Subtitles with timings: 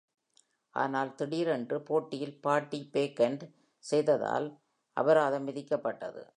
[0.75, 3.43] ஆனால் திடீரென்று போட்டியில், பாட்டீ, பேக்ஹேண்ட்
[3.85, 4.47] செய்ததால்
[4.97, 6.23] அபராதம் விதிக்கப்பட்டது.